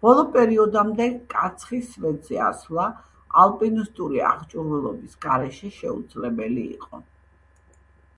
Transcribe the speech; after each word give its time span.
ბოლო 0.00 0.24
პერიოდამდე 0.34 1.06
კაცხის 1.36 1.88
სვეტზე 1.94 2.42
ასვლა, 2.50 2.84
ალპინისტური 3.46 4.22
აღჭურვილობის 4.34 5.18
გარეშე, 5.28 5.74
შეუძლებელი 5.80 6.68
იყო. 6.80 7.04